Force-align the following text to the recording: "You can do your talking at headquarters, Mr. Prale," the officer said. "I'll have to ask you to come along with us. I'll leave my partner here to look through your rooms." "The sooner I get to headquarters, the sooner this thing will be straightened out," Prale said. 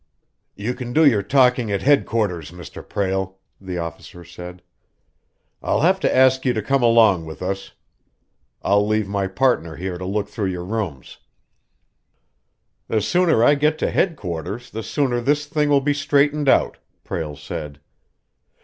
"You 0.55 0.73
can 0.73 0.93
do 0.93 1.05
your 1.05 1.21
talking 1.21 1.71
at 1.71 1.83
headquarters, 1.83 2.49
Mr. 2.49 2.83
Prale," 2.83 3.35
the 3.59 3.77
officer 3.77 4.25
said. 4.25 4.63
"I'll 5.61 5.81
have 5.81 5.99
to 5.99 6.11
ask 6.11 6.43
you 6.43 6.53
to 6.53 6.61
come 6.63 6.81
along 6.81 7.27
with 7.27 7.43
us. 7.43 7.73
I'll 8.63 8.87
leave 8.87 9.07
my 9.07 9.27
partner 9.27 9.75
here 9.75 9.99
to 9.99 10.05
look 10.05 10.27
through 10.27 10.49
your 10.49 10.65
rooms." 10.65 11.19
"The 12.87 12.99
sooner 12.99 13.43
I 13.43 13.53
get 13.53 13.77
to 13.77 13.91
headquarters, 13.91 14.71
the 14.71 14.81
sooner 14.81 15.21
this 15.21 15.45
thing 15.45 15.69
will 15.69 15.81
be 15.81 15.93
straightened 15.93 16.49
out," 16.49 16.79
Prale 17.03 17.35
said. 17.35 17.79